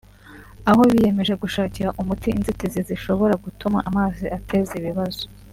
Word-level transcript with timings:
aho 0.69 0.81
biyemeje 0.91 1.33
gushakira 1.43 1.95
umuti 2.01 2.27
inzitizi 2.31 2.79
zishobora 2.89 3.33
gutuma 3.43 3.79
amazi 3.89 4.25
ateza 4.37 4.73
ibibazo 4.81 5.23